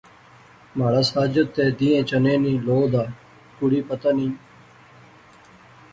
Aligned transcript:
مہاڑا 0.77 1.01
ساجد 1.13 1.47
تہ 1.55 1.63
دیئں 1.77 2.01
چنے 2.09 2.33
نی 2.43 2.53
لو 2.65 2.79
دا، 2.93 3.03
کڑی 3.57 3.79
پتہ 3.89 4.09
نئیں؟ 4.15 4.33